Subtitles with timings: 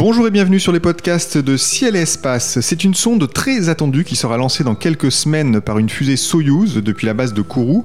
[0.00, 2.60] Bonjour et bienvenue sur les podcasts de Ciel et Espace.
[2.62, 6.76] C'est une sonde très attendue qui sera lancée dans quelques semaines par une fusée Soyuz
[6.76, 7.84] depuis la base de Kourou.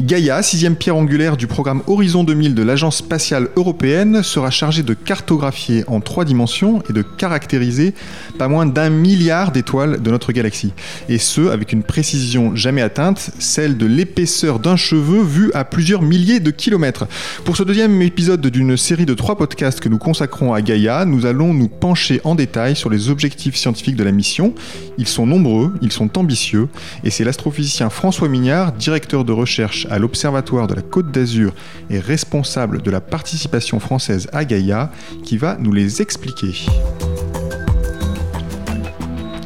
[0.00, 4.94] Gaia, sixième pierre angulaire du programme Horizon 2000 de l'Agence spatiale européenne, sera chargée de
[4.94, 7.92] cartographier en trois dimensions et de caractériser
[8.38, 10.72] pas moins d'un milliard d'étoiles de notre galaxie.
[11.10, 16.00] Et ce, avec une précision jamais atteinte, celle de l'épaisseur d'un cheveu vu à plusieurs
[16.00, 17.06] milliers de kilomètres.
[17.44, 21.26] Pour ce deuxième épisode d'une série de trois podcasts que nous consacrons à Gaia, nous
[21.26, 24.54] allons nous pencher en détail sur les objectifs scientifiques de la mission.
[24.98, 26.68] Ils sont nombreux, ils sont ambitieux,
[27.04, 31.52] et c'est l'astrophysicien François Mignard, directeur de recherche à l'Observatoire de la Côte d'Azur
[31.90, 34.90] et responsable de la participation française à Gaïa,
[35.24, 36.54] qui va nous les expliquer.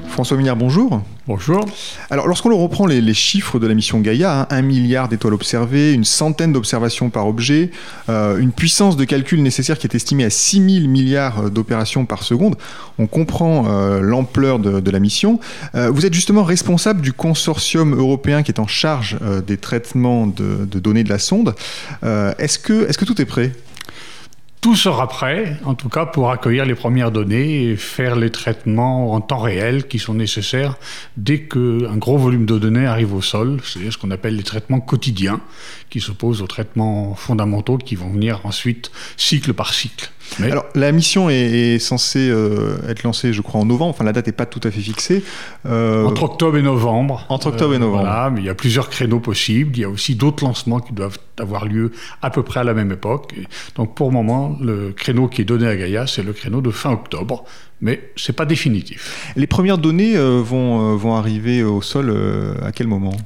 [0.09, 1.03] François Mignard, bonjour.
[1.27, 1.65] Bonjour.
[2.11, 6.05] Alors, lorsqu'on reprend les, chiffres de la mission Gaïa, hein, un milliard d'étoiles observées, une
[6.05, 7.71] centaine d'observations par objet,
[8.11, 12.57] euh, une puissance de calcul nécessaire qui est estimée à 6000 milliards d'opérations par seconde,
[12.99, 15.41] on comprend euh, l'ampleur de, la mission.
[15.75, 19.17] Euh, vous êtes justement responsable du consortium européen qui est en charge
[19.47, 21.55] des traitements de, données de la sonde.
[22.03, 23.53] est-ce que tout est prêt?
[24.65, 29.13] Tout sera prêt, en tout cas, pour accueillir les premières données et faire les traitements
[29.13, 30.77] en temps réel qui sont nécessaires
[31.19, 34.81] dès qu'un gros volume de données arrive au sol, c'est ce qu'on appelle les traitements
[34.81, 35.43] quotidiens,
[35.91, 40.11] qui s'opposent aux traitements fondamentaux qui vont venir ensuite cycle par cycle.
[40.43, 43.91] Alors, la mission est, censée euh, être lancée, je crois, en novembre.
[43.91, 45.23] Enfin, la date n'est pas tout à fait fixée.
[45.67, 47.25] Euh, entre octobre et novembre.
[47.29, 48.03] Entre octobre et novembre.
[48.03, 49.73] Voilà, mais il y a plusieurs créneaux possibles.
[49.77, 52.75] Il y a aussi d'autres lancements qui doivent avoir lieu à peu près à la
[52.75, 53.35] même époque.
[53.77, 56.71] donc, pour le moment, le créneau qui est donné à Gaïa, c'est le créneau de
[56.71, 57.45] fin octobre.
[57.81, 59.33] Mais ce n'est pas définitif.
[59.37, 62.15] Les premières données euh, vont, vont arriver au sol
[62.63, 63.17] à quel moment?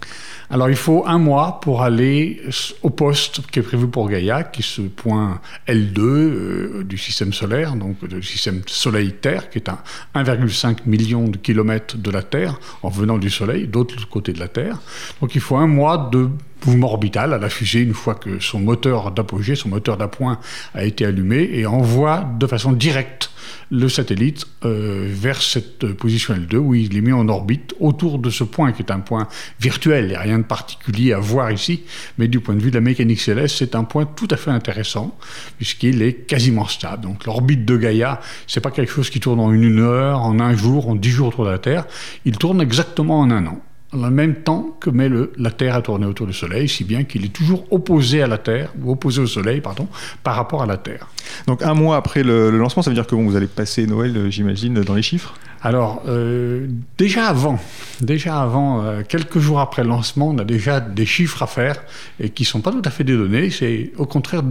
[0.50, 2.40] Alors il faut un mois pour aller
[2.82, 7.32] au poste qui est prévu pour Gaïa, qui est ce point L2 euh, du système
[7.32, 9.82] solaire, donc du système Soleil-Terre, qui est à
[10.14, 14.48] 1,5 million de kilomètres de la Terre, en venant du Soleil, d'autre côté de la
[14.48, 14.78] Terre.
[15.20, 16.28] Donc il faut un mois de
[16.66, 20.38] mouvement orbital à la fusée une fois que son moteur d'apogée, son moteur d'appoint
[20.74, 23.30] a été allumé et envoie de façon directe
[23.70, 28.30] le satellite euh, vers cette position L2 où il est mis en orbite autour de
[28.30, 29.28] ce point qui est un point
[29.60, 30.04] virtuel.
[30.04, 31.82] Il n'y a rien de particulier à voir ici,
[32.18, 34.50] mais du point de vue de la mécanique céleste, c'est un point tout à fait
[34.50, 35.16] intéressant
[35.56, 37.02] puisqu'il est quasiment stable.
[37.02, 40.56] Donc l'orbite de Gaïa, c'est pas quelque chose qui tourne en une heure, en un
[40.56, 41.86] jour, en dix jours autour de la Terre.
[42.24, 43.60] Il tourne exactement en un an
[43.92, 47.04] en même temps que met le, la Terre à tourner autour du Soleil, si bien
[47.04, 49.88] qu'il est toujours opposé à la Terre, ou opposé au Soleil, pardon,
[50.22, 51.08] par rapport à la Terre.
[51.46, 54.30] Donc un mois après le, lancement, ça veut dire que vous allez passer Noël, euh,
[54.30, 55.34] j'imagine, dans les chiffres?
[55.60, 57.58] Alors, euh, déjà avant,
[58.00, 61.82] déjà avant, euh, quelques jours après le lancement, on a déjà des chiffres à faire
[62.20, 63.50] et qui ne sont pas tout à fait des données.
[63.50, 64.42] C'est au contraire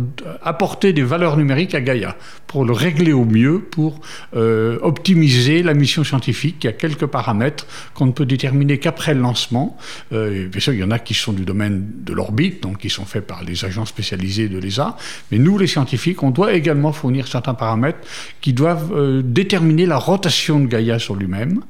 [0.43, 4.01] apporter des valeurs numériques à Gaïa pour le régler au mieux, pour
[4.35, 6.57] euh, optimiser la mission scientifique.
[6.63, 9.77] Il y a quelques paramètres qu'on ne peut déterminer qu'après le lancement.
[10.11, 13.05] bien sûr, il y en a qui sont du domaine de l'orbite, donc qui sont
[13.05, 14.97] faits par les agents spécialisés de l'ESA.
[15.31, 17.99] Mais nous, les scientifiques, on doit également fournir certains paramètres
[18.41, 21.61] qui doivent déterminer la rotation de Gaïa sur lui-même,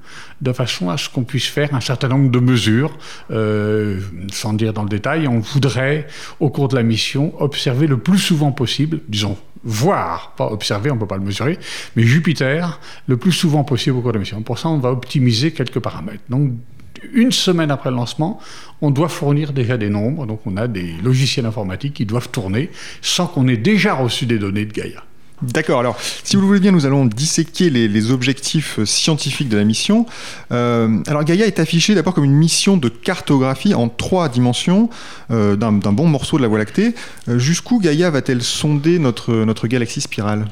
[0.42, 2.98] de façon à ce qu'on puisse faire un certain nombre de mesures.
[3.32, 4.00] Euh,
[4.32, 6.08] sans dire dans le détail, on voudrait,
[6.40, 10.96] au cours de la mission, observer le plus souvent possible, disons, voir, pas observer, on
[10.96, 11.60] ne peut pas le mesurer,
[11.96, 14.42] mais Jupiter le plus souvent possible au cours de la mission.
[14.42, 16.24] Pour ça, on va optimiser quelques paramètres.
[16.30, 16.52] Donc,
[17.14, 18.40] une semaine après le lancement,
[18.82, 22.72] on doit fournir déjà des nombres, donc on a des logiciels informatiques qui doivent tourner
[23.02, 25.04] sans qu'on ait déjà reçu des données de Gaïa.
[25.44, 29.58] D'accord, alors si vous le voulez bien, nous allons disséquer les, objectifs euh, scientifiques de
[29.58, 30.08] la mission.
[30.52, 34.90] Euh, alors Gaïa est affichée d'abord comme une mission de cartographie en trois dimensions
[35.30, 36.96] euh, d'un bon morceau de la Voie lactée.
[37.28, 40.47] Jusqu'où Gaïa va-t-elle sonder notre, notre galaxie spirale?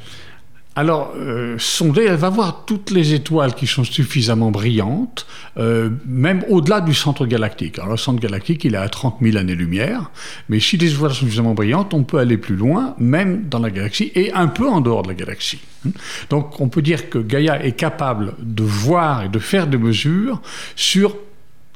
[0.78, 5.26] Alors, euh, sonder, elle va voir toutes les étoiles qui sont suffisamment brillantes,
[5.58, 7.80] euh, même au-delà du centre galactique.
[7.80, 10.12] Alors, le centre galactique, il est à 30 000 années-lumière,
[10.50, 13.72] mais si les étoiles sont suffisamment brillantes, on peut aller plus loin, même dans la
[13.72, 15.62] galaxie, et un peu en dehors de la galaxie.
[16.30, 20.42] Donc, on peut dire que Gaïa est capable de voir et de faire des mesures
[20.76, 21.16] sur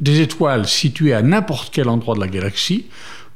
[0.02, 2.86] des étoiles situées à n'importe quel endroit de la galaxie,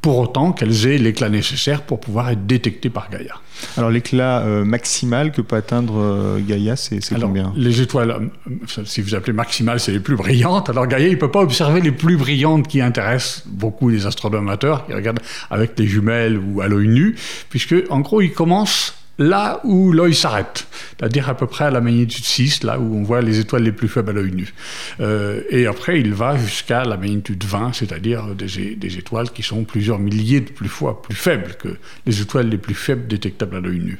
[0.03, 3.35] pour autant qu'elles aient l'éclat nécessaire pour pouvoir être détectées par Gaïa.
[3.77, 7.53] Alors l'éclat euh, maximal que peut atteindre euh, Gaïa, c'est combien?
[7.55, 10.69] Les étoiles, euh, si vous appelez maximal, c'est les plus brillantes.
[10.69, 14.45] Alors Gaïa, il ne peut pas observer les plus brillantes qui intéressent beaucoup les astronomes
[14.49, 17.15] amateurs qui regardent avec les jumelles ou à l'œil nu,
[17.49, 21.81] puisque en gros, il commence là où l'œil s'arrête, c'est-à-dire à peu près à la
[21.81, 24.53] magnitude 6, là où on voit les étoiles les plus faibles à l'œil nu.
[24.99, 29.99] Euh, et après, il va jusqu'à la magnitude 20, c'est-à-dire des, étoiles qui sont plusieurs
[29.99, 31.69] milliers de plus fois plus faibles que
[32.05, 33.99] les étoiles les plus faibles détectables à l'œil nu.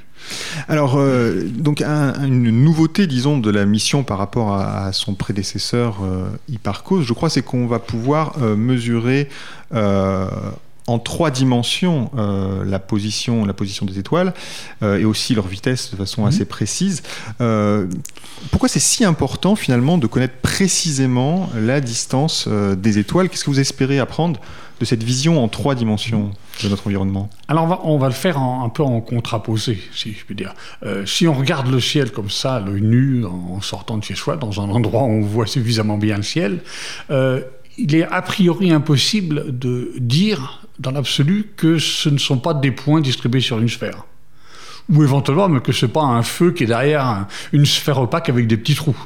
[0.67, 6.27] Alors, euh, donc une nouveauté, disons, de la mission par rapport à, son prédécesseur euh,
[6.49, 9.29] Hipparcos, je crois, c'est qu'on va pouvoir euh, mesurer
[10.87, 14.33] en trois dimensions euh, la, position, la position des étoiles
[14.81, 16.27] euh, et aussi leur vitesse de façon mhm.
[16.27, 17.03] assez précise.
[17.41, 17.87] Euh,
[18.51, 23.29] pourquoi c'est si important finalement de connaître précisément la distance des étoiles?
[23.29, 24.39] Qu'est-ce que vous espérez apprendre
[24.79, 26.31] de cette vision en trois dimensions
[26.61, 27.29] de notre environnement?
[27.47, 30.53] Alors on va, on va le faire un peu en contraposé, si je puis dire.
[31.05, 34.59] si on regarde le ciel comme ça, l'œil nu, en sortant de chez soi, dans
[34.59, 36.59] un endroit où on voit suffisamment bien le ciel,
[37.77, 42.71] il est a priori impossible de dire dans l'absolu que ce ne sont pas des
[42.71, 44.05] points distribués sur une sphère.
[44.89, 48.47] Ou éventuellement que ce n'est pas un feu qui est derrière une sphère opaque avec
[48.47, 48.97] des petits trous.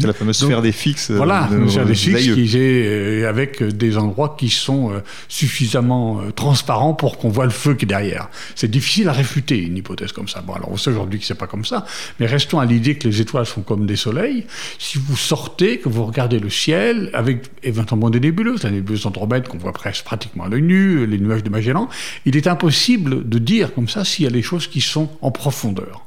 [0.00, 1.10] C'est la fameuse sphère des fixes.
[1.10, 6.20] Voilà, la sphère des fixes qui est, euh, avec des endroits qui sont euh, suffisamment
[6.20, 8.28] euh, transparents pour qu'on voit le feu qui est derrière.
[8.54, 10.40] C'est difficile à réfuter une hypothèse comme ça.
[10.40, 11.84] Bon, alors on sait aujourd'hui que c'est pas comme ça,
[12.18, 14.46] mais restons à l'idée que les étoiles sont comme des soleils.
[14.78, 19.48] Si vous sortez, que vous regardez le ciel avec éventuellement des nébuleuses, la nébuleuse d'Andromède
[19.48, 21.88] qu'on voit presque pratiquement à l'œil nu, les nuages de Magellan,
[22.24, 25.30] il est impossible de dire comme ça s'il y a des choses qui sont en
[25.30, 26.06] profondeur.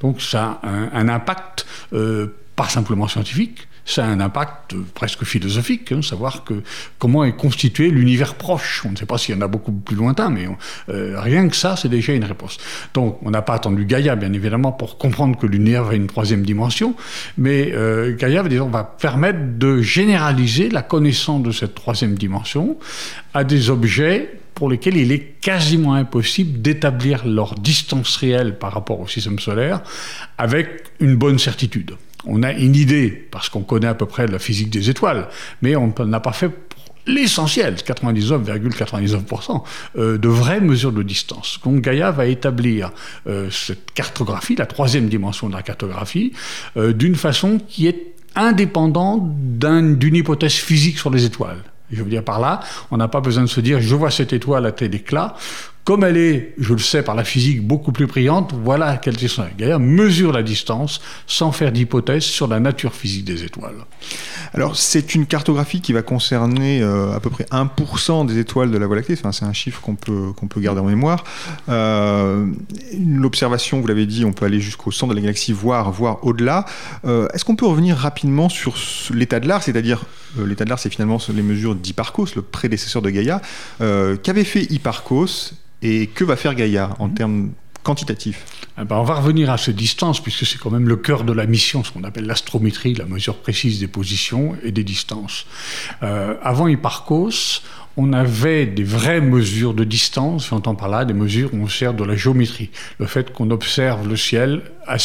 [0.00, 1.66] Donc ça a un, impact
[2.56, 6.62] pas simplement scientifique, ça a un impact presque philosophique, hein, savoir que
[6.98, 8.82] comment est constitué l'univers proche.
[8.84, 10.48] On ne sait pas s'il y en a beaucoup plus lointain, mais
[10.88, 12.58] euh, rien que ça, c'est déjà une réponse.
[12.94, 16.42] Donc, on n'a pas attendu Gaïa, bien évidemment, pour comprendre que l'univers a une troisième
[16.42, 16.96] dimension,
[17.38, 22.76] mais euh, Gaïa disons, va permettre de généraliser la connaissance de cette troisième dimension
[23.34, 28.98] à des objets pour lesquels il est quasiment impossible d'établir leur distance réelle par rapport
[28.98, 29.82] au système solaire
[30.38, 31.94] avec une bonne certitude
[32.26, 35.28] on a une idée, parce qu'on connaît à peu près la physique des étoiles,
[35.62, 36.50] mais on n'a pas fait
[37.06, 39.62] l'essentiel, 99,99%,
[39.96, 41.60] euh, de vraies mesures de distance.
[41.64, 42.90] Donc Gaïa va établir
[43.26, 46.32] euh, cette cartographie, la troisième dimension de la cartographie,
[46.76, 49.22] euh, d'une façon qui est indépendante
[49.58, 51.62] d'une hypothèse physique sur les étoiles.
[51.90, 54.32] Je veux dire par là, on n'a pas besoin de se dire je vois cette
[54.32, 55.36] étoile à tel éclat.
[55.86, 59.46] Comme elle est, je le sais par la physique, beaucoup plus brillante, voilà quelle distance.
[59.56, 63.76] Gaïa mesure la distance sans faire d'hypothèse sur la nature physique des étoiles.
[64.52, 68.78] Alors, c'est une cartographie qui va concerner euh, à peu près 1% des étoiles de
[68.78, 69.14] la Voie lactée.
[69.14, 71.22] C'est un chiffre qu'on peut, peut garder en mémoire.
[71.68, 72.46] Euh,
[72.98, 76.64] L'observation, vous l'avez dit, on peut aller jusqu'au centre de la galaxie, voire, voire au-delà.
[77.04, 78.74] Euh, est-ce qu'on peut revenir rapidement sur
[79.14, 80.04] l'état de l'art C'est-à-dire,
[80.44, 83.40] l'état de l'art, c'est finalement les mesures d'Hipparcos, le prédécesseur de Gaïa.
[83.78, 87.50] Qu'avait fait Hipparcos et que va faire Gaïa en termes
[87.82, 88.44] quantitatifs
[88.78, 91.32] eh ben, on va revenir à ces distances, puisque c'est quand même le cœur de
[91.32, 95.46] la mission, ce qu'on appelle l'astrométrie, la mesure précise des positions et des distances.
[96.02, 97.62] Euh, avant Hipparcos,
[97.96, 101.94] on avait des vraies mesures de distance, j'entends par là des mesures où on sert
[101.94, 102.70] de la géométrie.
[102.98, 104.98] Le fait qu'on observe le ciel à,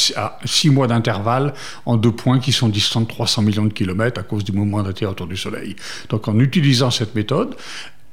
[0.46, 1.54] six mois d'intervalle
[1.86, 4.84] en deux points qui sont distants de 300 millions de kilomètres à cause du mouvement
[4.84, 5.76] de autour du Soleil.
[6.10, 7.56] Donc en utilisant cette méthode,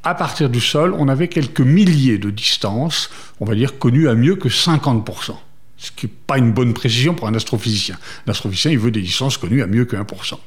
[0.05, 3.11] à partir du sol, on avait quelques milliers de distances,
[3.41, 5.35] on va dire connues à mieux que 50%.
[5.77, 7.99] Ce qui n'est pas une bonne précision pour un astrophysicien.
[8.27, 10.39] L'astrophysicien, il veut des distances connues à mieux que 1%.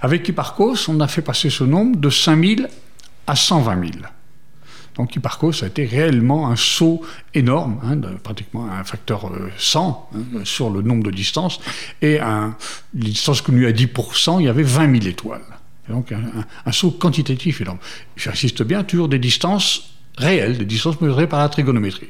[0.00, 2.68] Avec Hipparcos, on a fait passer ce nombre de 5000
[3.30, 3.92] à 120 000.
[4.96, 10.40] Donc Hipparcos a été réellement un saut énorme, hein, pratiquement un facteur 100 euh, hein,
[10.44, 11.60] sur le nombre de distances.
[12.02, 12.56] Et un,
[12.94, 15.40] les distances connues à 10%, il y avait 20 000 étoiles
[15.90, 17.78] donc un, saut quantitatif énorme.
[18.16, 22.08] J'insiste bien, toujours des distances réelles, des distances mesurées par la trigonométrie.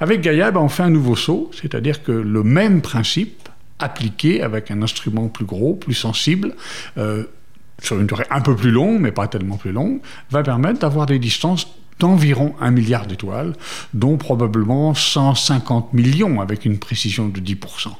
[0.00, 4.70] Avec Gaïa, ben, on fait un nouveau saut, c'est-à-dire que le même principe, appliqué avec
[4.70, 6.54] un instrument plus gros, plus sensible,
[6.98, 7.24] euh,
[7.82, 11.06] sur une durée un peu plus longue, mais pas tellement plus longue, va permettre d'avoir
[11.06, 11.66] des distances
[11.98, 13.54] d'environ un milliard d'étoiles,
[13.94, 17.92] dont probablement 150 millions avec une précision de 10%.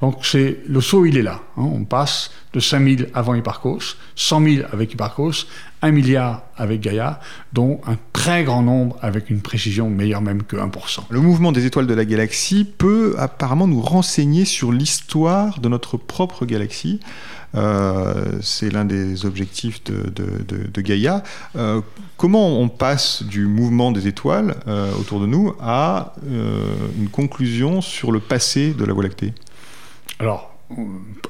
[0.00, 1.40] Donc c'est le saut, il est là.
[1.56, 1.62] Hein.
[1.62, 5.46] On passe de 5000 avant Hipparcos, 100 000 avec Hipparcos,
[5.80, 7.20] 1 milliard avec Gaïa,
[7.52, 11.00] dont un très grand nombre avec une précision meilleure même que 1%.
[11.10, 15.96] Le mouvement des étoiles de la galaxie peut apparemment nous renseigner sur l'histoire de notre
[15.96, 17.00] propre galaxie.
[17.54, 21.22] Euh, c'est l'un des objectifs de, Gaïa.
[21.56, 21.80] Euh,
[22.16, 26.14] comment on passe du mouvement des étoiles euh, autour de nous à
[26.98, 29.32] une conclusion sur le passé de la Voie lactée?
[30.18, 30.52] Alors,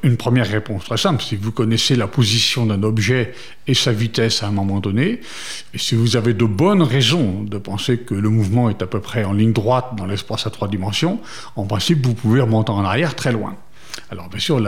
[0.02, 3.34] une première réponse très simple, si vous connaissez la position d'un objet
[3.66, 5.20] et sa vitesse à un moment donné,
[5.74, 9.00] et si vous avez de bonnes raisons de penser que le mouvement est à peu
[9.00, 11.20] près en ligne droite dans l'espace à trois dimensions,
[11.56, 13.56] en principe, vous pouvez remonter en arrière très loin.
[14.10, 14.60] Alors bien sûr,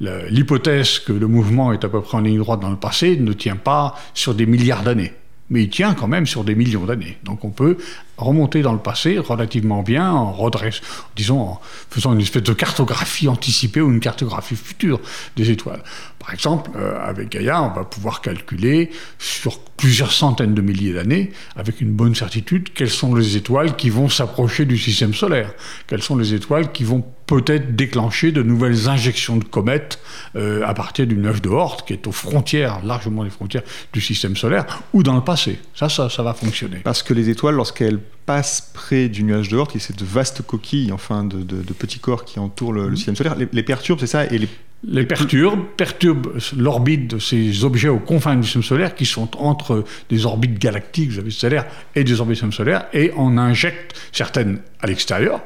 [0.00, 3.32] l'hypothèse que le mouvement est à peu près en ligne droite dans le passé ne
[3.32, 5.12] tient pas sur des milliards d'années
[5.50, 7.18] mais il tient quand même sur des millions d'années.
[7.24, 7.76] Donc on peut
[8.20, 10.80] remonter dans le passé relativement bien en redresse,
[11.16, 11.60] disons en
[11.90, 15.00] faisant une espèce de cartographie anticipée ou une cartographie future
[15.36, 15.82] des étoiles.
[16.18, 21.32] Par exemple, euh, avec Gaïa, on va pouvoir calculer sur plusieurs centaines de milliers d'années,
[21.56, 25.54] avec une bonne certitude, quelles sont les étoiles qui vont s'approcher du système solaire,
[25.86, 29.98] quelles sont les étoiles qui vont peut-être déclencher de nouvelles injections de comètes
[30.36, 33.62] euh, à partir du nuage de Oort, qui est aux frontières, largement les frontières
[33.92, 35.58] du système solaire, ou dans le passé.
[35.74, 36.80] Ça, ça va fonctionner.
[36.84, 40.42] Parce que les étoiles, lorsqu'elles passent près du nuage de Oort, qui est cette vaste
[40.42, 42.96] coquille, enfin, de, petits corps qui entourent le, mhm.
[42.96, 44.48] système solaire, les, perturbent, c'est ça et les...
[44.84, 49.84] les perturbent, perturbent l'orbite de ces objets aux confins du système solaire qui sont entre
[50.08, 54.60] des orbites galactiques, des solaires et des orbites du système solaire, et on injecte certaines
[54.80, 55.40] à l'extérieur,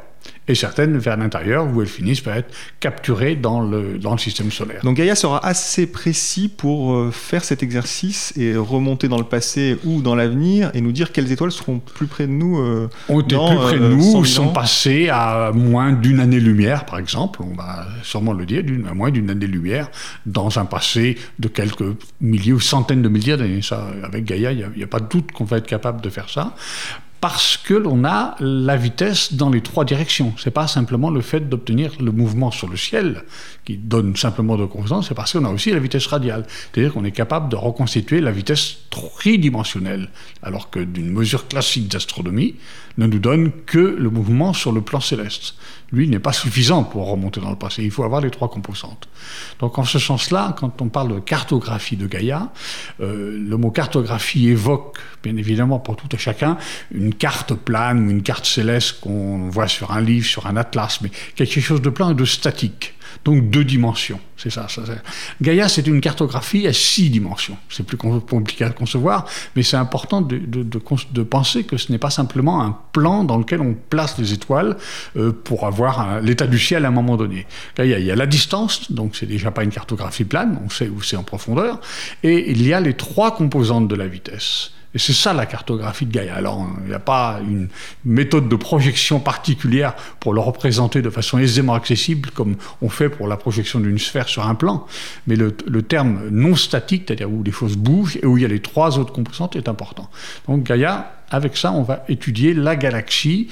[0.46, 4.50] et certaines vers l'intérieur où elles finissent par être capturées dans le, dans le système
[4.50, 4.80] solaire.
[4.82, 9.78] Donc Gaïa sera assez précis pour euh, faire cet exercice et remonter dans le passé
[9.84, 12.58] ou dans l'avenir et nous dire quelles étoiles seront plus près de nous.
[12.58, 16.98] Euh, ont été plus près de euh, nous, sont passées à moins d'une année-lumière par
[16.98, 19.88] exemple, on va sûrement le dire, à moins d'une année-lumière
[20.26, 21.84] dans un passé de quelques
[22.20, 23.60] milliers ou centaines de milliers d'années.
[24.02, 26.28] Avec Gaïa, il n'y a, a, pas de doute qu'on va être capable de faire
[26.28, 26.54] ça
[27.24, 30.34] parce que l'on a la vitesse dans les trois directions.
[30.36, 33.24] C'est pas simplement le fait d'obtenir le mouvement sur le ciel
[33.64, 36.44] qui donne simplement de constance, c'est parce qu'on a aussi la vitesse radiale.
[36.46, 40.10] C'est-à-dire qu'on est capable de reconstituer la vitesse tridimensionnelle,
[40.42, 42.56] alors que d'une mesure classique d'astronomie
[42.98, 45.54] ne nous donne que le mouvement sur le plan céleste.
[45.92, 49.08] Lui n'est pas suffisant pour remonter dans le passé, il faut avoir les trois composantes.
[49.60, 52.52] Donc en ce sens-là, quand on parle de cartographie de Gaïa,
[53.00, 56.56] euh, le mot cartographie évoque, bien évidemment pour tout et chacun,
[56.92, 61.00] une carte plane ou une carte céleste qu'on voit sur un livre, sur un atlas,
[61.02, 62.93] mais quelque chose de plan et de statique
[63.24, 64.20] donc deux dimensions.
[64.36, 64.66] C'est ça,
[65.40, 67.56] Gaïa, c'est une cartographie à six dimensions.
[67.70, 72.10] C'est plus compliqué à concevoir, mais c'est important de, de, penser que ce n'est pas
[72.10, 74.76] simplement un plan dans lequel on place les étoiles
[75.16, 77.46] euh, pour avoir l'état du ciel à un moment donné.
[77.76, 80.88] Gaïa, il y a la distance, donc c'est déjà pas une cartographie plane, on sait
[80.88, 81.80] où c'est en profondeur,
[82.22, 84.72] et il y a les trois composantes de la vitesse.
[84.94, 86.36] Et c'est ça la cartographie de Gaïa.
[86.36, 87.68] Alors, il n'y a pas une
[88.04, 93.26] méthode de projection particulière pour le représenter de façon aisément accessible, comme on fait pour
[93.26, 94.86] la projection d'une sphère sur un plan.
[95.26, 98.48] Mais le, terme non statique, c'est-à-dire où les choses bougent et où il y a
[98.48, 100.08] les trois autres composantes, est important.
[100.46, 103.48] Donc, Gaïa, avec ça, on va étudier la galaxie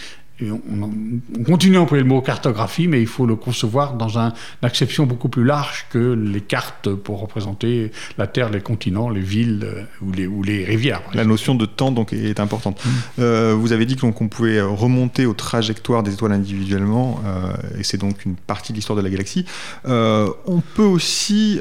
[0.50, 4.32] on, continue à employer le mot cartographie, mais il faut le concevoir dans une
[4.62, 9.60] acception beaucoup plus large que les cartes pour représenter la Terre, les continents, les villes
[9.64, 11.02] euh, ou les, ou les rivières.
[11.14, 12.82] La notion de temps donc est importante.
[12.84, 12.88] Mm.
[13.20, 17.98] Euh, vous avez dit qu'on pouvait remonter aux trajectoires des étoiles individuellement, euh, et c'est
[17.98, 19.44] donc une partie de l'histoire de la galaxie.
[19.84, 21.60] on peut aussi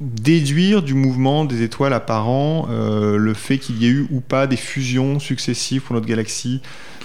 [0.00, 4.56] déduire du mouvement des étoiles apparents le fait qu'il y ait eu ou pas des
[4.56, 6.60] fusions successives pour notre galaxie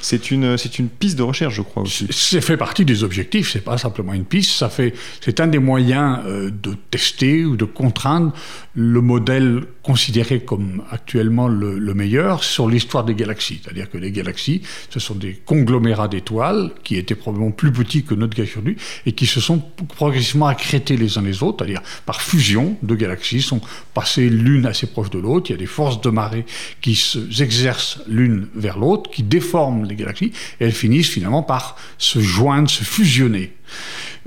[0.06, 2.06] c'est une, c'est une piste de recherche, je crois aussi.
[2.12, 5.58] C'est fait partie des objectifs, c'est pas simplement une piste, ça fait, c'est un des
[5.58, 8.32] moyens euh, de tester ou de contraindre
[8.76, 13.62] le modèle considéré comme actuellement le, meilleur sur l'histoire des galaxies.
[13.64, 18.14] C'est-à-dire que les galaxies, ce sont des conglomérats d'étoiles qui étaient probablement plus petits que
[18.16, 18.60] notre galaxie
[19.06, 19.64] et qui se sont
[19.96, 23.62] progressivement accrétés les uns les autres, c'est-à-dire par fusion de galaxies, sont
[23.94, 25.50] passées l'une assez proche de l'autre.
[25.50, 26.46] Il y a des forces de marée
[26.82, 32.70] qui s'exercent l'une vers l'autre, qui déforment les et elles finissent finalement par se joindre,
[32.70, 33.54] se fusionner.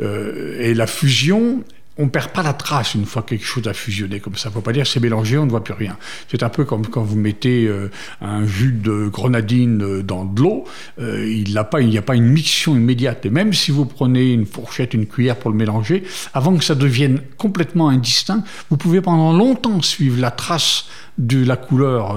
[0.01, 1.65] Euh, et la fusion
[1.99, 4.51] on perd pas la trace une fois quelque chose a fusionné comme ça.
[4.51, 5.97] Faut pas dire c'est mélangé, on ne voit plus rien.
[6.31, 7.91] C'est un peu comme quand vous mettez euh,
[8.21, 10.65] un jus de grenadine euh, dans de l'eau,
[11.01, 11.59] euh, il n'y
[11.99, 13.27] a pas une mixion immédiate.
[13.27, 16.77] Et même si vous prenez une fourchette, une cuillère pour le mélanger, avant que ça
[16.77, 20.87] devienne complètement indistinct, vous pouvez pendant longtemps suivre la trace
[21.19, 22.17] de la couleur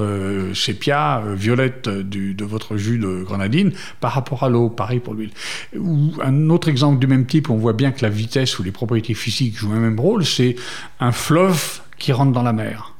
[0.53, 5.31] sépia, violette de votre jus de grenadine par rapport à l'eau, pareil pour l'huile.
[6.21, 9.15] Un autre exemple du même type, on voit bien que la vitesse ou les propriétés
[9.15, 10.55] physiques jouent même rôle, c'est
[10.99, 12.91] un fleuve qui rentre dans la mer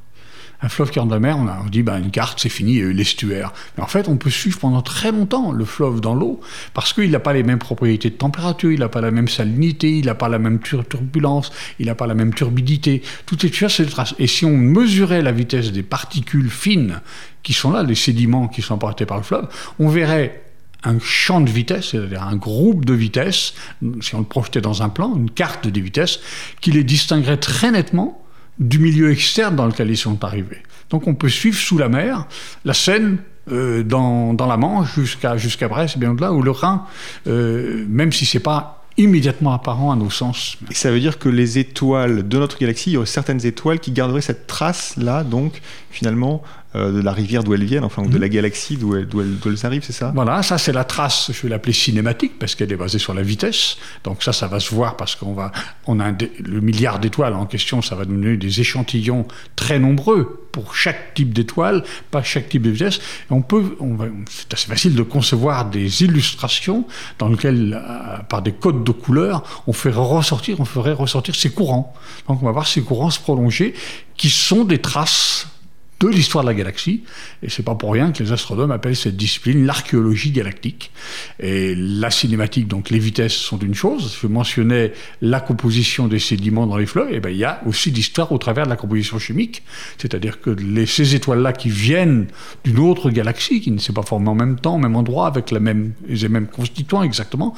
[0.64, 2.74] un fleuve qui rentre dans la mer, on, a, dit bah, une carte, c'est fini,
[2.74, 3.52] il y a eu l'estuaire.
[3.78, 6.40] Mais en fait, on peut suivre pendant très longtemps le fleuve dans l'eau
[6.74, 9.98] parce qu'il n'a pas les mêmes propriétés de température, il n'a pas la même salinité,
[9.98, 13.02] il n'a pas la même turbulence, il n'a pas la même turbidité.
[13.40, 14.14] Ces choses, c'est des traces.
[14.20, 17.02] Et si on mesurait la vitesse des particules fines
[17.42, 19.48] qui sont là, les sédiments qui sont apportés par le fleuve,
[19.80, 20.44] on verrait
[20.84, 23.54] un champ de vitesse, c'est-à-dire un groupe de vitesses,
[24.02, 26.20] si on le projetait dans un plan, une carte des vitesses,
[26.60, 28.24] qui les distinguerait très nettement
[28.60, 30.62] du milieu externe dans lequel ils sont arrivés.
[30.90, 32.28] Donc on peut suivre sous la mer
[32.66, 33.18] la Seine
[33.52, 36.86] euh, dans, la Manche jusqu'à jusqu'à Brest, bien au-delà, ou le Rhin,
[37.28, 40.58] euh, même si c'est pas immédiatement apparent à nos sens.
[40.70, 43.80] Et ça veut dire que les étoiles de notre galaxie, il y aurait certaines étoiles
[43.80, 46.44] qui garderaient cette trace-là, donc finalement,
[46.76, 48.22] euh, de la rivière d'où elles viennent, enfin, de mhm.
[48.22, 49.08] la galaxie d'où elles,
[49.46, 50.12] elles, arrivent, c'est ça?
[50.16, 53.24] Voilà, ça c'est la trace, je vais l'appeler cinématique, parce qu'elle est basée sur la
[53.24, 53.78] vitesse.
[54.06, 55.52] Donc ça, ça va se voir parce qu'on va,
[55.86, 60.76] on a le milliard d'étoiles en question, ça va donner des échantillons très nombreux pour
[60.76, 63.00] chaque type d'étoile, pas chaque type de vitesse.
[63.30, 63.98] On peut, on
[64.30, 66.86] c'est assez facile de concevoir des illustrations
[67.20, 71.50] dans lesquelles, euh, par des codes de couleurs, on ferait ressortir, on ferait ressortir ces
[71.50, 71.94] courants.
[72.28, 73.74] Donc on va voir ces courants se prolonger,
[74.16, 75.48] qui sont des traces
[76.02, 77.04] de l'histoire de la galaxie.
[77.44, 80.92] Et c'est pas pour rien que les astronomes appellent cette discipline l'archéologie galactique.
[81.40, 84.18] Et la cinématique, donc les vitesses sont une chose.
[84.22, 87.12] Je mentionnais la composition des sédiments dans les fleuves.
[87.14, 89.64] Et ben il y a aussi l'histoire au travers de la composition chimique.
[89.98, 90.56] C'est-à-dire que
[90.86, 92.28] ces étoiles-là qui viennent
[92.64, 95.52] d'une autre galaxie, qui ne s'est pas formée en même temps, au même endroit, avec
[95.52, 97.54] les mêmes constituants exactement,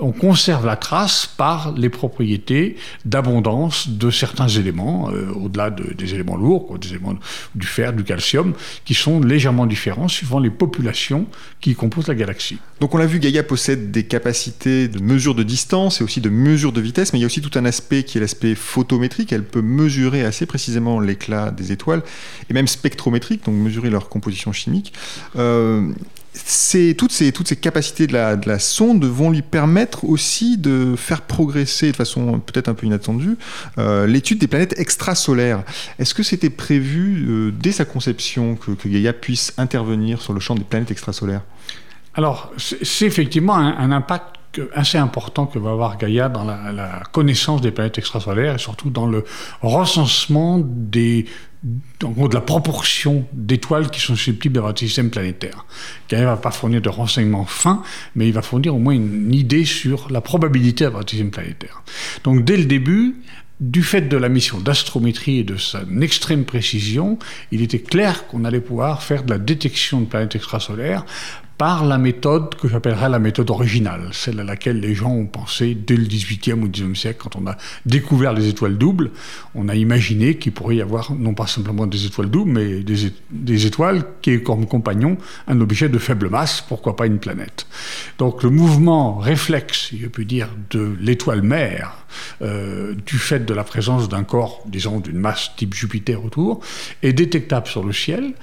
[0.00, 6.14] on conserve la trace par les propriétés d'abondance de certains éléments, euh, au-delà de, des
[6.14, 7.14] éléments lourds, des éléments
[7.54, 8.54] du fer du calcium,
[8.84, 11.26] qui sont légèrement différents suivant les populations
[11.60, 12.58] qui composent la galaxie.
[12.80, 16.28] Donc on l'a vu, Gaïa possède des capacités de mesure de distance et aussi de
[16.28, 19.32] mesure de vitesse, mais il y a aussi tout un aspect qui est l'aspect photométrique.
[19.32, 22.02] Elle peut mesurer assez précisément l'éclat des étoiles,
[22.50, 24.92] et même spectrométrique, donc mesurer leur composition chimique.
[25.36, 25.92] Euh,
[26.96, 31.90] toutes, ces, capacités de la, de la, sonde vont lui permettre aussi de faire progresser
[31.90, 33.36] de façon peut-être un peu inattendue
[33.78, 35.62] euh, l'étude des planètes extrasolaires.
[35.98, 40.40] Est-ce que c'était prévu euh, dès sa conception que, que, Gaïa puisse intervenir sur le
[40.40, 41.42] champ des planètes extrasolaires?
[42.14, 44.38] Alors, c'est effectivement un, impact
[44.74, 49.06] assez important que va avoir Gaïa dans la, connaissance des planètes extrasolaires et surtout dans
[49.06, 49.24] le
[49.62, 51.26] recensement des
[51.64, 55.66] de la proportion d'étoiles qui sont susceptibles d'avoir un système planétaire.
[56.08, 57.82] Gaïa ne va pas fournir de renseignements fins,
[58.14, 61.82] mais il va fournir au moins une idée sur la probabilité d'avoir un système planétaire.
[62.24, 63.16] Donc dès le début,
[63.60, 67.18] du fait de la mission d'astrométrie et de son extrême précision,
[67.50, 71.04] il était clair qu'on allait pouvoir faire de la détection de planètes extrasolaires
[71.58, 75.74] par la méthode que j'appellerais la méthode originale, celle à laquelle les gens ont pensé
[75.74, 79.10] dès le 18e ou 19e siècle, quand on a découvert les étoiles doubles.
[79.56, 82.84] On a imaginé qu'il pourrait y avoir non pas simplement des étoiles doubles, mais
[83.30, 85.18] des, étoiles qui aient comme compagnon
[85.48, 87.66] un objet de faible masse, pourquoi pas une planète.
[88.18, 92.04] Donc le mouvement réflexe, je puis dire, de l'étoile mère,
[92.40, 96.60] euh, du fait de la présence d'un corps, disons, d'une masse type Jupiter autour,
[97.02, 98.34] est détectable sur le ciel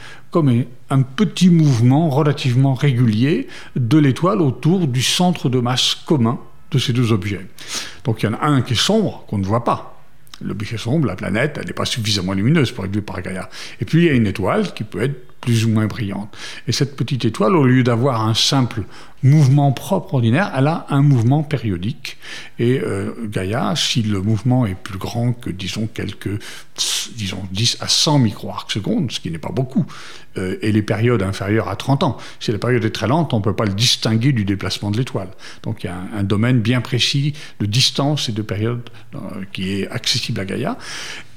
[0.90, 6.40] un petit mouvement relativement régulier de l'étoile autour du centre de masse commun
[6.72, 7.46] de ces deux objets.
[8.04, 10.02] Donc il y en a un qui est sombre, qu'on ne voit pas.
[10.42, 13.50] L'objet sombre, la planète, elle n'est pas suffisamment lumineuse pour être vue par Gaïa.
[13.80, 16.36] Et puis il y a une étoile qui peut être plus ou moins brillante.
[16.68, 18.82] Et cette petite étoile, au lieu d'avoir un simple
[19.22, 22.18] mouvement propre ordinaire, elle a un mouvement périodique.
[22.58, 26.42] Et euh, Gaïa, si le mouvement est plus grand que, disons, quelques,
[27.16, 29.86] disons, 10 à 100 micro-arcs secondes, ce qui n'est pas beaucoup,
[30.38, 33.38] euh, et les périodes inférieures à 30 ans, si la période est très lente, on
[33.38, 35.30] ne peut pas le distinguer du déplacement de l'étoile.
[35.62, 39.20] Donc il y a un, domaine bien précis de distance et de période euh,
[39.54, 40.78] qui est accessible à Gaïa.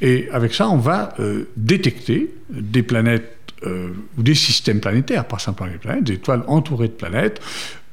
[0.01, 1.15] Et avec ça, on va
[1.57, 6.89] détecter des planètes euh, ou des systèmes planétaires, pas simplement des planètes, des étoiles entourées
[6.89, 7.41] de planètes,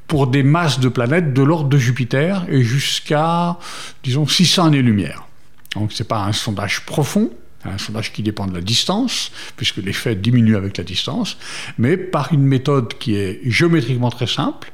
[0.08, 3.58] pour des masses de planètes de l'ordre de Jupiter et jusqu'à,
[4.04, 5.28] disons, 600 années-lumière.
[5.74, 7.32] Donc ce n'est pas un sondage profond,
[7.64, 11.38] un sondage qui dépend de la distance, puisque l'effet diminue avec la distance,
[11.78, 14.72] mais par une méthode qui est géométriquement très simple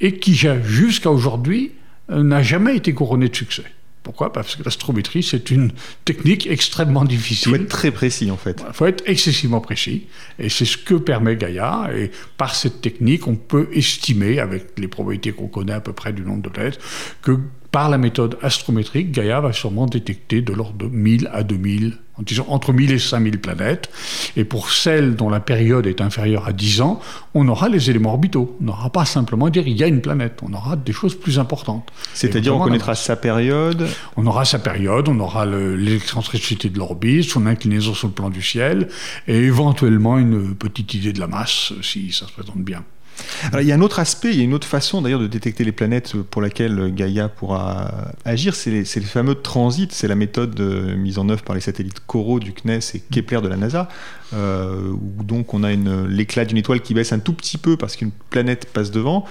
[0.00, 1.72] et qui, jusqu'à aujourd'hui,
[2.10, 3.64] euh, n'a jamais été couronnée de succès.
[4.08, 4.32] Pourquoi?
[4.32, 5.70] Parce que l'astrométrie, c'est une
[6.06, 7.52] technique extrêmement difficile.
[7.52, 8.64] Il faut être très précis, en fait.
[8.66, 10.06] Il faut être excessivement précis.
[10.38, 11.90] Et c'est ce que permet Gaïa.
[11.94, 16.14] Et par cette technique, on peut estimer, avec les probabilités qu'on connaît à peu près
[16.14, 16.78] du nombre de planètes,
[17.20, 17.38] que
[17.70, 22.46] par la méthode astrométrique, Gaïa va sûrement détecter de l'ordre de 1000 à 2000 disons
[22.48, 23.90] entre 1000 et 5000 planètes.
[24.36, 27.00] Et pour celles dont la période est inférieure à 10 ans,
[27.34, 28.56] on aura les éléments orbitaux.
[28.60, 30.40] On n'aura pas simplement dire il y a une planète.
[30.42, 31.88] On aura des choses plus importantes.
[32.14, 37.46] C'est-à-dire on connaîtra sa période On aura sa période, on aura l'excentricité de l'orbite, son
[37.46, 38.88] inclinaison sur le plan du ciel,
[39.26, 42.82] et éventuellement une petite idée de la masse, si ça se présente bien
[43.54, 45.64] il y a un autre aspect, il y a une autre façon d'ailleurs de détecter
[45.64, 50.96] les planètes pour laquelle Gaïa pourra agir, c'est les, fameux transits, c'est la méthode euh,
[50.96, 53.88] mise en œuvre par les satellites Corot du CNES et Kepler de la NASA,
[54.34, 57.96] euh, où donc on a l'éclat d'une étoile qui baisse un tout petit peu parce
[57.96, 59.24] qu'une planète passe devant.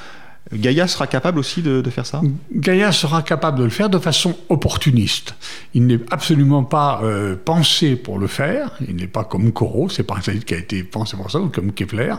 [0.54, 2.22] Gaïa sera capable aussi de, faire ça?
[2.52, 5.36] Gaïa sera capable de le faire de façon opportuniste.
[5.74, 8.72] Il n'est absolument pas euh, pensé pour le faire.
[8.88, 11.40] Il n'est pas comme Corot, c'est pas un satellite qui a été pensé pour ça,
[11.40, 12.16] ou comme Kepler.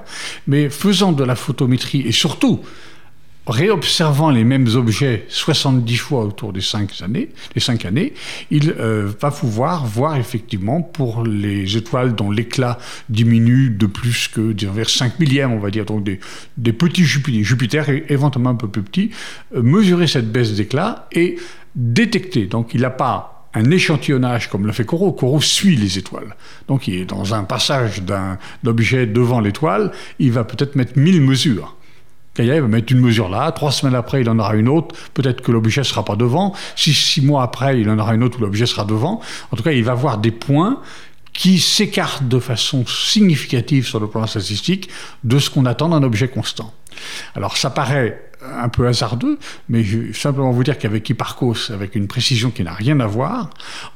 [0.47, 2.61] Mais faisant de la photométrie et surtout
[3.49, 8.13] réobservant les mêmes objets 70 fois autour des 5 années, les cinq années,
[8.51, 14.55] il euh, va pouvoir voir effectivement pour les étoiles dont l'éclat diminue de plus que
[14.67, 16.21] vers 5 millièmes, on va dire, donc des,
[16.57, 19.11] des petits Jupiter, Jupiter éventuellement un peu plus petit,
[19.55, 21.37] euh, mesurer cette baisse d'éclat et
[21.75, 22.47] détecter.
[22.47, 25.13] Donc il n'a pas un échantillonnage comme le fait Corot.
[25.13, 26.37] Corot suit les étoiles.
[26.69, 31.23] Donc il est dans un passage d'un objet devant l'étoile, il va peut-être mettre 1000
[31.23, 31.78] mesures.
[32.45, 35.43] Gaïa va mettre une mesure là, trois semaines après, il en aura une autre, peut-être
[35.43, 38.43] que l'objet sera pas devant, six, six mois après, il en aura une autre où
[38.43, 39.21] l'objet sera devant.
[39.51, 40.81] En tout cas, il va avoir des points
[41.33, 44.89] qui s'écartent de façon significative sur le plan statistique
[45.25, 46.73] de ce qu'on attend d'un objet constant.
[47.37, 51.95] Alors ça paraît un peu hasardeux, mais je vais simplement vous dire qu'avec Hipparcos, avec
[51.95, 53.51] une précision qui n'a rien à voir,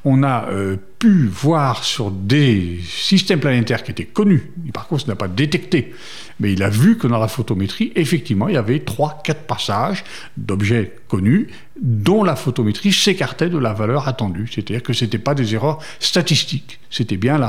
[0.05, 5.29] on a euh, pu voir sur des systèmes planétaires qui étaient connus, Hipparcos n'a pas
[5.29, 5.95] détecté,
[6.41, 10.05] mais il a vu que dans la photométrie, effectivement, il y avait trois, quatre passages
[10.37, 11.49] d'objets connus
[11.81, 15.79] dont la photométrie s'écartait de la valeur attendue, c'est-à-dire que ce n'était pas des erreurs
[16.01, 17.41] statistiques, c'était bien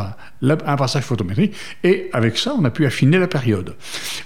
[0.41, 1.53] un passage photométrique,
[1.83, 3.75] et avec ça, on a pu affiner la période.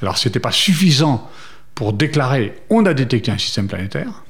[0.02, 1.30] Alors, ce n'était pas suffisant
[1.78, 4.24] pour déclarer on a détecté un système planétaire,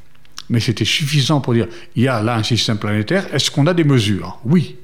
[0.49, 3.73] mais c'était suffisant pour dire il y a là un système planétaire, est-ce qu'on a
[3.73, 4.37] des mesures?
[4.43, 4.75] Oui.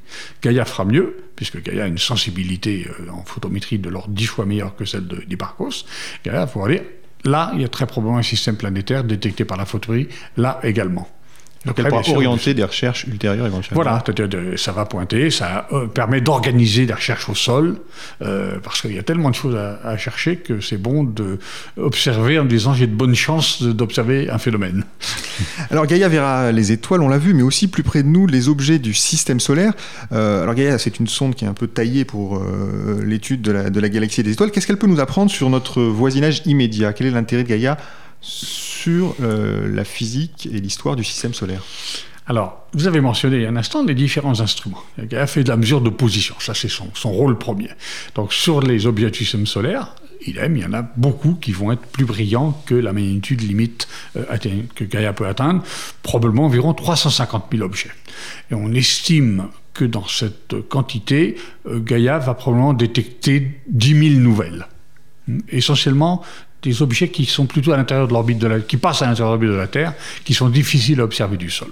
[0.42, 4.46] Gaïa fera mieux, puisque Gaïa a une sensibilité euh, en photométrie de l'ordre dix fois
[4.46, 5.84] meilleure que celle d'Hipparcos.
[6.24, 6.84] Gaïa pourra dire
[7.26, 11.10] là, il y a très probablement un système planétaire détecté par la photométrie, là également.
[11.66, 13.84] Donc elle pourra orienter des recherches ultérieures éventuellement.
[13.84, 14.04] Voilà,
[14.58, 17.78] ça va pointer, ça euh, permet d'organiser des recherches au sol,
[18.22, 22.46] euh, parce qu'il y a tellement de choses à, chercher que c'est bon d'observer en
[22.46, 24.84] disant j'ai de bonnes chances d'observer un phénomène.
[25.72, 28.50] Alors Gaïa verra les étoiles, on l'a vu, mais aussi plus près de nous les
[28.50, 29.74] objets du système solaire.
[30.12, 32.42] Euh, alors Gaïa, c'est une sonde qui est un peu taillée pour
[33.02, 34.52] l'étude de la, de la galaxie et des étoiles.
[34.52, 36.92] Qu'est-ce qu'elle peut nous apprendre sur notre voisinage immédiat?
[36.94, 37.78] Quel est l'intérêt de Gaïa
[38.24, 41.62] sur euh, la physique et l'histoire du système solaire
[42.26, 44.82] alors, vous avez mentionné il y a un instant les différents instruments.
[44.98, 47.70] Il fait de la mesure de position, ça c'est son, rôle premier.
[48.16, 51.52] Donc sur les objets du système solaire, il aime, il y en a beaucoup qui
[51.52, 54.24] vont être plus brillants que la magnitude limite euh,
[54.74, 55.64] que Gaïa peut atteindre,
[56.02, 57.92] probablement environ 350 000 objets.
[58.50, 64.68] Et on estime que dans cette quantité, euh, Gaïa va probablement détecter 10 000 nouvelles
[65.50, 66.22] essentiellement
[66.64, 69.46] des objets qui sont plutôt à l'intérieur de l'orbite de qui passent à l'intérieur de
[69.46, 71.70] l'orbite de la Terre, qui sont difficiles à observer du sol.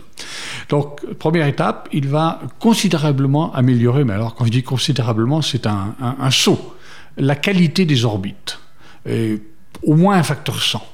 [0.70, 5.96] Donc, première étape, il va considérablement améliorer, mais alors quand je dis considérablement, c'est un,
[6.00, 6.76] un, saut,
[7.18, 8.60] la qualité des orbites,
[9.84, 10.86] au moins un facteur 100.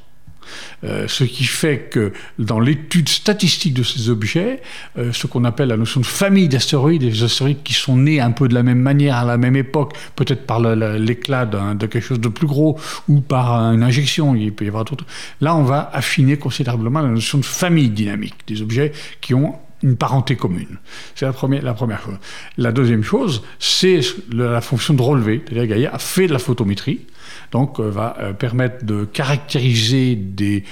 [0.83, 4.61] Euh, ce qui fait que dans l'étude statistique de ces objets,
[4.97, 8.31] euh, ce qu'on appelle la notion de famille d'astéroïdes, des astéroïdes qui sont nés un
[8.31, 12.19] peu de la même manière à la même époque, peut-être par l'éclat de quelque chose
[12.19, 15.05] de plus gros ou par une injection, il peut y avoir d'autres.
[15.41, 19.95] Là, on va affiner considérablement la notion de famille dynamique, des objets qui ont une
[19.95, 20.77] parenté commune.
[21.15, 22.17] C'est la première, la première chose.
[22.57, 23.99] La deuxième chose, c'est
[24.31, 25.43] la fonction de relevé.
[25.45, 27.01] C'est-à-dire Gaïa a fait de la photométrie,
[27.51, 30.63] donc euh, va euh, permettre de caractériser des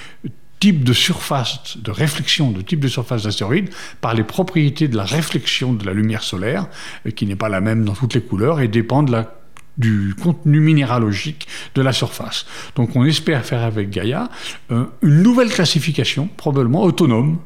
[0.60, 3.70] types de surface de réflexion, de type de surface d'astéroïdes,
[4.02, 6.68] par les propriétés de la réflexion de la lumière solaire,
[7.06, 9.34] euh, qui n'est pas la même dans toutes les couleurs et dépend de la
[9.78, 12.46] du contenu minéralogique de la surface.
[12.78, 14.30] Donc on espère faire avec Gaïa
[14.70, 14.88] une
[15.22, 17.40] nouvelle classification, probablement autonome,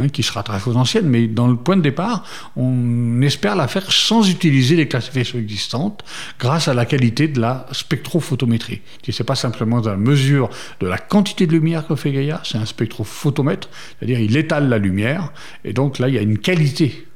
[0.00, 2.24] Hein, qui sera très ancienne, mais dans le point de départ,
[2.56, 6.04] on espère la faire sans utiliser les classifications existantes,
[6.38, 8.80] grâce à la qualité de la spectrophotométrie.
[9.08, 12.58] Ce n'est pas simplement la mesure de la quantité de lumière que fait Gaïa, c'est
[12.58, 15.32] un spectrophotomètre, c'est-à-dire il étale la lumière,
[15.64, 17.06] et donc là il y a une qualité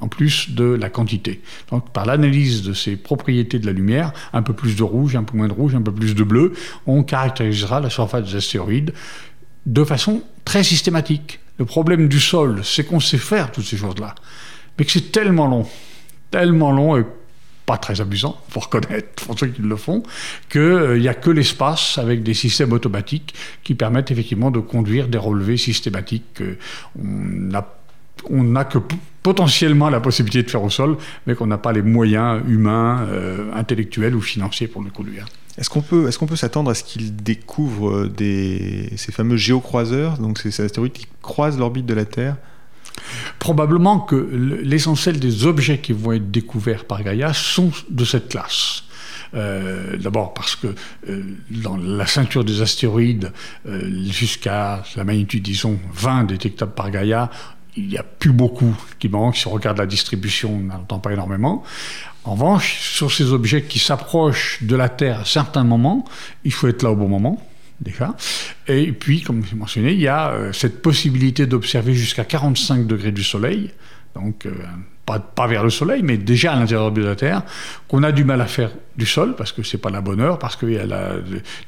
[0.00, 1.40] en plus de la quantité.
[1.70, 5.22] Donc par l'analyse de ces propriétés de la lumière, un peu plus de rouge, un
[5.22, 6.52] peu moins de rouge, un peu plus de bleu,
[6.86, 8.92] on caractérisera la surface des astéroïdes
[9.66, 11.40] de façon très systématique.
[11.58, 14.14] Le problème du sol, c'est qu'on sait faire toutes ces choses-là,
[14.78, 15.66] mais que c'est tellement long,
[16.30, 17.04] tellement long et
[17.66, 20.02] pas très amusant, faut reconnaître, pour ceux qui le font,
[20.50, 25.08] qu'il euh, n'y a que l'espace avec des systèmes automatiques qui permettent effectivement de conduire
[25.08, 27.66] des relevés systématiques qu'on n'a
[28.64, 28.78] que
[29.24, 33.50] potentiellement la possibilité de faire au sol, mais qu'on n'a pas les moyens humains, euh,
[33.54, 35.24] intellectuels ou financiers pour le conduire.
[35.56, 40.38] Est-ce qu'on peut, est peut s'attendre à ce qu'il découvre des, ces fameux géocroiseurs, donc
[40.38, 42.36] ces, astéroïdes qui croisent l'orbite de la Terre?
[43.38, 44.14] Probablement que
[44.62, 48.84] l'essentiel des objets qui vont être découverts par Gaïa sont de cette classe.
[49.32, 50.68] D'abord parce que
[51.50, 53.32] dans la ceinture des astéroïdes,
[54.08, 57.30] jusqu'à la magnitude, disons, 20 détectables par Gaïa,
[57.76, 59.36] il n'y a plus beaucoup qui manquent.
[59.36, 61.64] Si on regarde la distribution, on n'entend pas énormément.
[62.24, 66.04] En revanche, sur ces objets qui s'approchent de la Terre à certains moments,
[66.44, 67.42] il faut être là au bon moment,
[67.80, 68.14] déjà.
[68.66, 73.12] Et puis, comme je mentionné, il y a euh, cette possibilité d'observer jusqu'à 45 degrés
[73.12, 73.72] du Soleil,
[74.14, 74.52] donc euh,
[75.06, 77.42] pas, vers le Soleil, mais déjà à l'intérieur de la Terre,
[77.88, 80.38] qu'on a du mal à faire du sol, parce que c'est pas la bonne heure,
[80.38, 81.12] parce qu'il y a la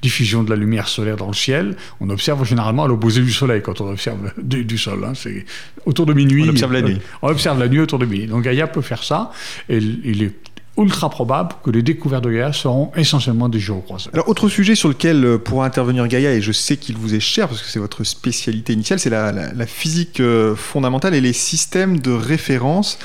[0.00, 1.76] diffusion de la lumière solaire dans le ciel.
[2.00, 5.04] On observe généralement à l'opposé du Soleil quand on observe du, sol.
[5.04, 5.12] Hein.
[5.14, 5.44] C'est
[5.84, 6.44] autour de minuit.
[6.46, 6.98] On observe la nuit.
[7.22, 8.26] On observe la nuit autour de minuit.
[8.26, 9.32] Donc Gaïa peut faire ça,
[9.68, 10.32] et il est
[10.78, 14.12] ultra probable que les découvertes de Gaïa seront essentiellement des géocroiseurs.
[14.12, 17.20] Alors, autre sujet sur lequel euh, pourra intervenir Gaïa, et je sais qu'il vous est
[17.20, 21.98] cher parce que c'est votre spécialité initiale, c'est la, physique euh, fondamentale et les systèmes
[21.98, 22.98] de référence.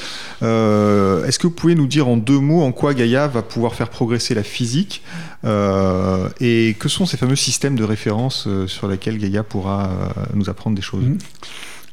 [0.44, 3.76] Euh, est-ce que vous pouvez nous dire en deux mots en quoi Gaïa va pouvoir
[3.76, 5.04] faire progresser la physique
[5.44, 9.90] et que sont ces fameux systèmes de référence sur lesquels Gaïa pourra
[10.36, 11.04] nous apprendre des choses?
[11.04, 11.18] Mmh.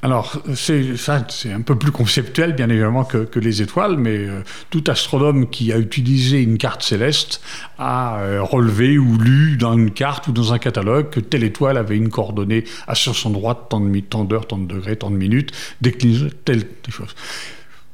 [0.00, 4.42] Alors, c'est, ça, c'est un peu plus conceptuel, bien évidemment, que, les étoiles, mais euh,
[4.70, 7.40] tout astronome qui a utilisé une carte céleste
[7.78, 11.76] a euh, relevé ou lu dans une carte ou dans un catalogue que telle étoile
[11.76, 15.10] avait une coordonnée à sur son droite, tant, de, tant d'heures, tant de degrés, tant
[15.10, 17.14] de minutes, déclinée, telle chose.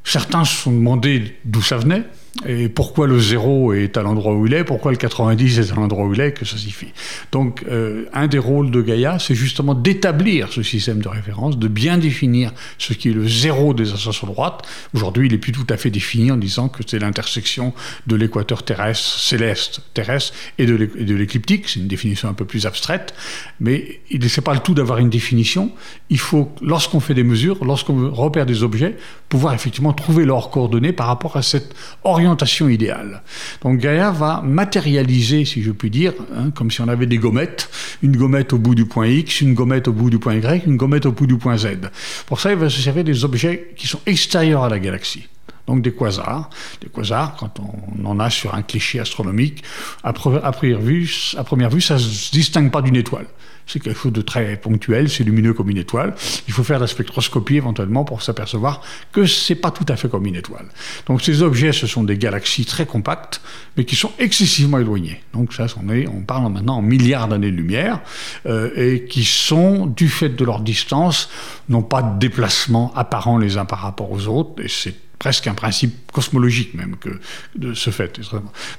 [0.04, 2.04] Certains se sont demandé d'où ça venait,
[2.46, 5.74] et pourquoi le 0 est à l'endroit où il est, pourquoi le 90 est à
[5.76, 6.92] l'endroit où il est, que ça suffit.
[7.30, 11.68] Donc, euh, un des rôles de Gaïa, c'est justement d'établir ce système de référence, de
[11.68, 14.62] bien définir ce qui est le zéro des ascensions droites.
[14.94, 17.72] Aujourd'hui, il est plus tout à fait défini en disant que c'est l'intersection
[18.08, 21.68] de l'équateur terrestre, céleste, terrestre, et de l'écliptique.
[21.68, 23.14] C'est une définition un peu plus abstraite,
[23.60, 25.70] mais il n'est pas le tout d'avoir une définition.
[26.10, 28.96] Il faut, lorsqu'on fait des mesures, lorsqu'on repère des objets,
[29.34, 33.20] pouvoir effectivement trouver leurs coordonnées par rapport à cette orientation idéale.
[33.62, 37.68] Donc Gaïa va matérialiser, si je puis dire, hein, comme si on avait des gommettes,
[38.04, 40.76] une gommette au bout du point X, une gommette au bout du point Y, une
[40.76, 41.66] gommette au bout du point Z.
[42.26, 45.26] Pour ça, il va se servir des objets qui sont extérieurs à la galaxie
[45.66, 46.50] donc des quasars.
[46.80, 49.62] Des quasars, quand on en a sur un cliché astronomique,
[50.02, 53.26] à, première vue, à première vue ça ne se distingue pas d'une étoile.
[53.66, 56.14] C'est quelque chose de très ponctuel, c'est lumineux comme une étoile.
[56.46, 60.26] Il faut faire la spectroscopie éventuellement pour s'apercevoir que c'est pas tout à fait comme
[60.26, 60.66] une étoile.
[61.06, 63.40] Donc ces objets, ce sont des galaxies très compactes,
[63.76, 65.22] mais qui sont excessivement éloignées.
[65.32, 68.00] Donc ça, on, est, on parle maintenant en milliards d'années-lumière,
[68.44, 71.30] euh, et qui sont, du fait de leur distance,
[71.70, 75.54] n'ont pas de déplacement apparent les uns par rapport aux autres, et c'est presque un
[75.54, 77.08] principe cosmologique même que
[77.56, 78.20] de ce fait.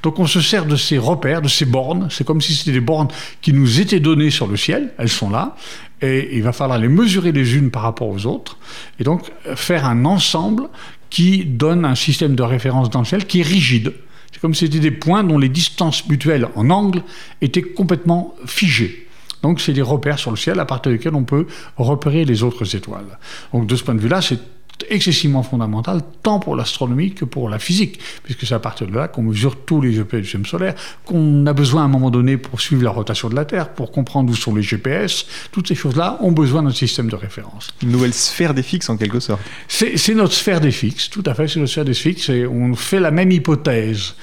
[0.04, 2.86] Donc on se sert de ces repères, de ces bornes, c'est comme si c'était des
[2.92, 3.08] bornes
[3.42, 5.56] qui nous étaient données sur le ciel, elles sont là,
[6.04, 8.60] et il va falloir les mesurer les unes par rapport aux autres,
[9.00, 10.70] et donc faire un ensemble
[11.10, 13.94] qui donne un système de référence dans le ciel qui est rigide.
[14.32, 17.02] C'est comme si c'était des points dont les distances mutuelles en angle
[17.42, 19.08] étaient complètement figées.
[19.42, 22.76] Donc c'est des repères sur le ciel à partir desquels on peut repérer les autres
[22.76, 23.18] étoiles.
[23.52, 24.40] Donc de ce point de vue-là, c'est
[24.90, 29.08] excessivement fondamental, tant pour l'astronomie que pour la physique, puisque c'est à partir de là
[29.08, 32.38] qu'on mesure tous les GPS du système solaire, qu'on a besoin à un moment donné
[32.38, 35.26] pour suivre la rotation de la Terre, pour comprendre où sont les GPS.
[35.52, 37.74] Toutes ces choses-là ont besoin d'un système de référence.
[37.82, 39.42] Une nouvelle sphère des fixes, en quelque sorte.
[39.68, 42.76] C'est notre sphère des fixes, tout à fait, c'est notre sphère des fixes, et on
[42.76, 44.16] fait la même hypothèse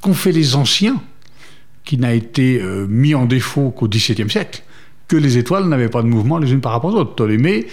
[0.00, 1.00] qu'ont fait les anciens,
[1.84, 4.62] qui n'a été euh, mis en défaut qu'au XVIIe siècle
[5.08, 7.14] que les étoiles n'avaient pas de mouvement les unes par rapport aux autres.
[7.14, 7.66] Ptolémée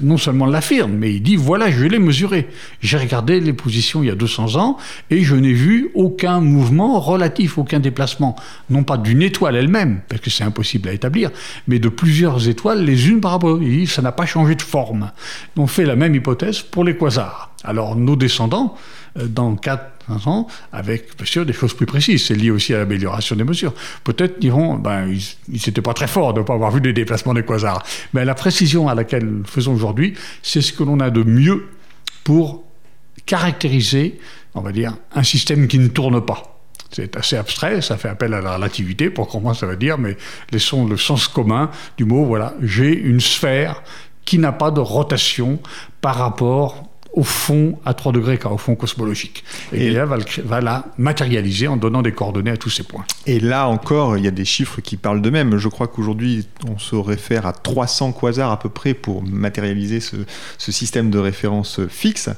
[0.00, 2.48] non seulement l'affirme, mais il dit voilà, je l'ai mesuré.
[2.80, 4.76] J'ai regardé les positions il y a 200 ans
[5.10, 8.36] et je n'ai vu aucun mouvement relatif, aucun déplacement,
[8.70, 11.30] non pas d'une étoile elle-même, parce que c'est impossible à établir,
[11.66, 13.62] mais de plusieurs étoiles les unes par rapport.
[13.62, 15.10] Il dit ça n'a pas changé de forme.
[15.56, 17.50] On fait la même hypothèse pour les quasars.
[17.64, 18.76] Alors nos descendants,
[19.16, 22.26] dans 4 ans, avec bien sûr des choses plus précises.
[22.26, 23.74] C'est lié aussi à l'amélioration des mesures.
[24.04, 25.06] Peut-être diront, ben,
[25.48, 27.82] ils n'étaient pas très forts de ne pas avoir vu des déplacements des quasars.
[28.12, 31.68] Mais la précision à laquelle nous faisons aujourd'hui, c'est ce que l'on a de mieux
[32.24, 32.64] pour
[33.26, 34.18] caractériser,
[34.54, 36.60] on va dire, un système qui ne tourne pas.
[36.90, 40.16] C'est assez abstrait, ça fait appel à la relativité pour comprendre ça veut dire, mais
[40.50, 43.82] laissons le sens commun du mot, voilà, j'ai une sphère
[44.26, 45.58] qui n'a pas de rotation
[46.02, 49.44] par rapport au fond à 3 degrés, car au fond cosmologique.
[49.72, 53.04] Et, là, va, va, la matérialiser en donnant des coordonnées à tous ces points.
[53.26, 55.56] Et là encore, il y a des chiffres qui parlent d'eux-mêmes.
[55.58, 60.16] Je crois qu'aujourd'hui, on se réfère à 300 quasars à peu près pour matérialiser ce,
[60.58, 62.30] système de référence fixe.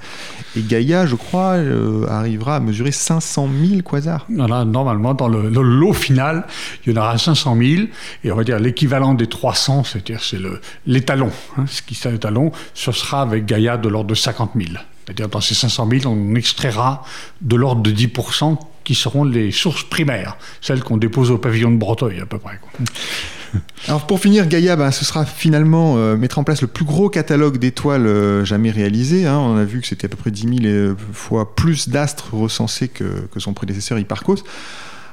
[0.56, 4.26] Et Gaïa, je crois, euh, arrivera à mesurer 500 000 quasars.
[4.28, 6.46] Voilà, normalement, dans le, lot final,
[6.84, 7.82] il y en aura 500 000.
[8.24, 10.38] Et on va dire l'équivalent des 300, c'est-à-dire c'est
[10.86, 11.30] l'étalon.
[11.56, 14.63] Hein, ce qui sert l'étalon, ce sera avec Gaïa de l'ordre de 50 000.
[15.04, 17.04] C'est-à-dire dans ces 500 000, on extraira
[17.40, 21.76] de l'ordre de 10% qui seront les sources primaires, celles qu'on dépose au pavillon de
[21.76, 22.60] Breteuil à peu près.
[23.88, 27.08] Alors pour finir, Gaïa, ben, ce sera finalement euh, mettre en place le plus gros
[27.08, 29.26] catalogue d'étoiles euh, jamais réalisé.
[29.26, 29.38] Hein.
[29.38, 33.26] On a vu que c'était à peu près 10 000 fois plus d'astres recensés que,
[33.32, 34.42] que, son prédécesseur Hipparcos.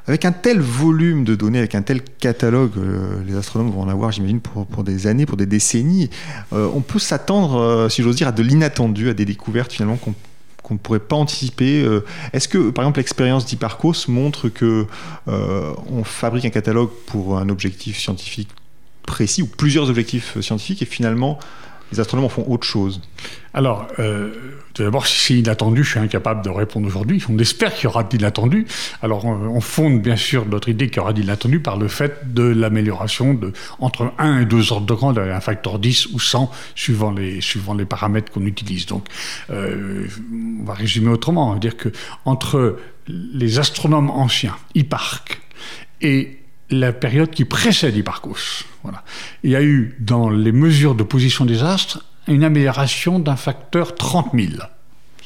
[0.08, 3.90] Avec un tel volume de données, avec un tel catalogue, euh, les astronomes vont en
[3.90, 6.10] avoir, j'imagine, pour, des années, pour des décennies.
[6.52, 10.14] on peut s'attendre, si j'ose dire, à de l'inattendu, à des découvertes finalement qu'on
[10.62, 11.84] qu'on ne pourrait pas anticiper.
[11.84, 14.86] Euh, est-ce que, par exemple, l'expérience d'Hipparcos montre que
[15.28, 18.50] euh, on fabrique un catalogue pour un objectif scientifique
[19.04, 21.40] précis ou plusieurs objectifs scientifiques et finalement
[21.92, 23.02] les astronomes font autre chose
[23.54, 24.32] Alors, euh,
[24.78, 27.24] d'abord, si c'est inattendu, je suis incapable de répondre aujourd'hui.
[27.30, 28.66] On espère qu'il y aura d'inattendu.
[29.02, 32.44] Alors, on, fonde bien sûr notre idée qu'il y aura d'inattendu par le fait de
[32.44, 37.12] l'amélioration de entre 1 et 2 ordres de grandeur, un facteur 10 ou 100 suivant
[37.12, 38.86] les, suivant les paramètres qu'on utilise.
[38.86, 39.06] Donc,
[39.50, 40.08] euh,
[40.62, 41.50] on va résumer autrement.
[41.50, 41.90] On va dire que
[42.26, 42.78] entre
[43.08, 45.42] les astronomes anciens, Hipparque,
[46.02, 46.41] et
[46.72, 48.64] la période qui précède Hipparcos.
[48.84, 49.04] Voilà.
[49.44, 53.96] Il y a eu dans les mesures de position des astres une amélioration d'un facteur
[53.96, 54.54] 30 000.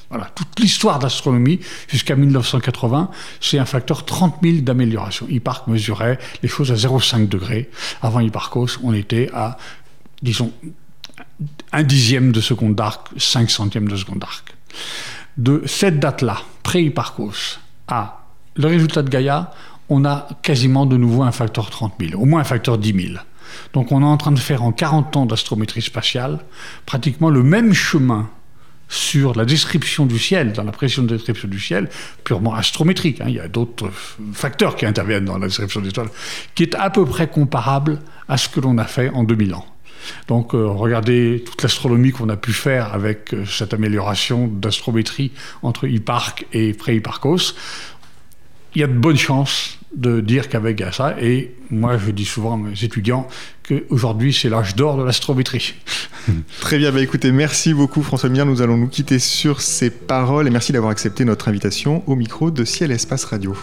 [0.10, 3.10] Voilà, toute l'histoire d'astronomie jusqu'à 1980,
[3.42, 5.28] c'est un facteur 30 000 d'amélioration.
[5.30, 7.70] Hipparque mesurait les choses à 0,5 degrés.
[8.02, 9.58] Avant Hipparcos, on était à,
[10.22, 10.52] disons,
[11.72, 14.56] un dixième de seconde d'arc, 5 centièmes de seconde d'arc.
[15.38, 18.22] De cette date-là, pré-Hipparcos, à
[18.56, 19.52] le résultat de Gaïa,
[19.90, 23.20] on a quasiment de nouveau un facteur 30 000, au moins un facteur 10 000.
[23.74, 26.40] Donc on est en train de faire en 40 ans d'astrométrie spatiale
[26.86, 28.30] pratiquement le même chemin
[28.88, 31.90] sur la description du ciel, dans la pression de description du ciel,
[32.24, 33.20] purement astrométrique.
[33.22, 33.26] Hein.
[33.30, 33.90] Il y a d'autres
[34.34, 36.10] facteurs qui interviennent dans la description des étoiles,
[36.54, 39.66] qui est à peu près comparable à ce que l'on a fait en 2000 ans.
[40.28, 45.32] Donc euh, regardez toute l'astronomie qu'on a pu faire avec euh, cette amélioration d'astrométrie
[45.64, 47.56] entre Hipparque et pré-Hipparcos
[48.76, 52.56] il y a de bonnes chances de dire qu'avec ça, et moi je dis souvent
[52.56, 53.28] à mes étudiants
[53.68, 55.74] qu'aujourd'hui c'est l'âge d'or de l'astrométrie.
[56.60, 60.48] Très bien, bah écoutez, merci beaucoup François Mire, nous allons nous quitter sur ces paroles
[60.48, 63.56] et merci d'avoir accepté notre invitation au micro de Ciel Espace Radio.